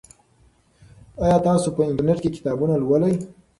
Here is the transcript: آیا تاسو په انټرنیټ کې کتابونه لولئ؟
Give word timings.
آیا 1.23 1.37
تاسو 1.47 1.67
په 1.75 1.81
انټرنیټ 1.89 2.19
کې 2.21 2.33
کتابونه 2.35 2.73
لولئ؟ 2.77 3.15